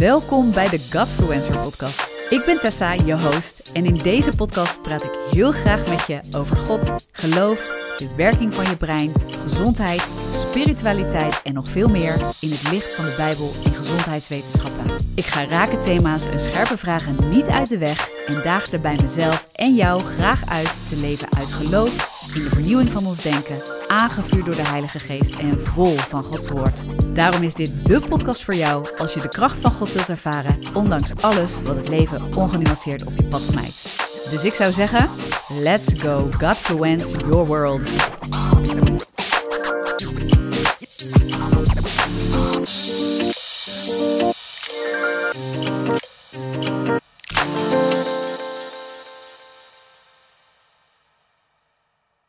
Welkom 0.00 0.52
bij 0.52 0.68
de 0.68 0.78
Godfluencer 0.90 1.58
podcast. 1.58 2.10
Ik 2.30 2.44
ben 2.44 2.58
Tessa, 2.58 2.92
je 2.92 3.20
host, 3.20 3.70
en 3.72 3.84
in 3.84 3.94
deze 3.94 4.32
podcast 4.36 4.82
praat 4.82 5.04
ik 5.04 5.18
heel 5.30 5.52
graag 5.52 5.88
met 5.88 6.06
je 6.06 6.20
over 6.36 6.56
God, 6.56 6.90
geloof, 7.12 7.58
de 7.98 8.14
werking 8.16 8.54
van 8.54 8.64
je 8.64 8.76
brein, 8.76 9.12
gezondheid, 9.30 10.10
spiritualiteit 10.30 11.42
en 11.42 11.54
nog 11.54 11.68
veel 11.68 11.88
meer 11.88 12.14
in 12.40 12.50
het 12.50 12.70
licht 12.70 12.92
van 12.92 13.04
de 13.04 13.14
Bijbel 13.16 13.52
en 13.64 13.74
gezondheidswetenschappen. 13.74 15.12
Ik 15.14 15.24
ga 15.24 15.44
rake 15.44 15.76
thema's 15.76 16.26
en 16.26 16.40
scherpe 16.40 16.78
vragen 16.78 17.28
niet 17.28 17.46
uit 17.46 17.68
de 17.68 17.78
weg 17.78 18.10
en 18.26 18.42
daag 18.42 18.72
er 18.72 18.80
bij 18.80 18.96
mezelf 19.00 19.48
en 19.54 19.74
jou 19.74 20.02
graag 20.02 20.48
uit 20.48 20.88
te 20.88 20.96
leven 20.96 21.28
uit 21.36 21.52
geloof 21.52 22.19
in 22.34 22.42
de 22.42 22.48
vernieuwing 22.48 22.90
van 22.90 23.06
ons 23.06 23.22
denken, 23.22 23.62
aangevuurd 23.88 24.44
door 24.44 24.54
de 24.54 24.66
Heilige 24.66 24.98
Geest 24.98 25.38
en 25.38 25.58
vol 25.66 25.96
van 25.96 26.22
Gods 26.22 26.48
Woord. 26.48 26.82
Daarom 27.14 27.42
is 27.42 27.54
dit 27.54 27.86
de 27.86 28.00
podcast 28.08 28.44
voor 28.44 28.54
jou 28.54 28.98
als 28.98 29.14
je 29.14 29.20
de 29.20 29.28
kracht 29.28 29.58
van 29.58 29.72
God 29.72 29.92
wilt 29.92 30.08
ervaren, 30.08 30.56
ondanks 30.74 31.12
alles 31.20 31.62
wat 31.62 31.76
het 31.76 31.88
leven 31.88 32.36
ongenuanceerd 32.36 33.04
op 33.04 33.12
je 33.16 33.24
pad 33.24 33.40
smijt. 33.40 33.98
Dus 34.30 34.44
ik 34.44 34.54
zou 34.54 34.72
zeggen, 34.72 35.10
let's 35.48 35.92
go, 35.96 36.28
God 36.38 36.56
influence 36.56 37.16
your 37.16 37.46
world. 37.46 37.90